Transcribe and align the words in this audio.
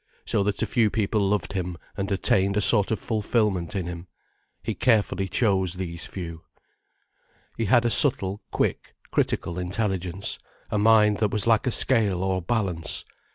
So 0.25 0.41
that 0.41 0.63
a 0.63 0.65
few 0.65 0.89
people 0.89 1.21
loved 1.29 1.53
him 1.53 1.77
and 1.95 2.11
attained 2.11 2.57
a 2.57 2.59
sort 2.61 2.89
of 2.89 2.97
fulfilment 2.97 3.75
in 3.75 3.85
him. 3.85 4.07
He 4.63 4.73
carefully 4.73 5.27
chose 5.29 5.75
these 5.75 6.07
few. 6.07 6.41
He 7.55 7.65
had 7.65 7.85
a 7.85 7.91
subtle, 7.91 8.41
quick, 8.49 8.95
critical 9.11 9.59
intelligence, 9.59 10.39
a 10.71 10.79
mind 10.79 11.19
that 11.19 11.29
was 11.29 11.45
like 11.45 11.67
a 11.67 11.71
scale 11.71 12.23
or 12.23 12.41
balance. 12.41 13.05